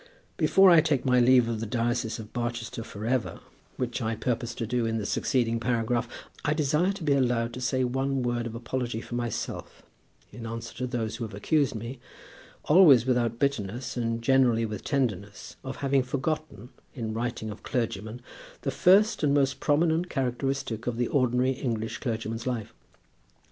[0.35, 3.39] Before I take my leave of the diocese of Barchester for ever,
[3.77, 6.07] which I purpose to do in the succeeding paragraph,
[6.43, 9.83] I desire to be allowed to say one word of apology for myself,
[10.31, 11.99] in answer to those who have accused me,
[12.65, 18.23] always without bitterness, and generally with tenderness, of having forgotten, in writing of clergymen,
[18.63, 22.73] the first and most prominent characteristic of the ordinary English clergyman's life.